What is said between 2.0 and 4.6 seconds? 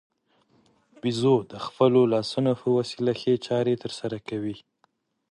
لاسونو په وسیله ښې چارې ترسره کوي.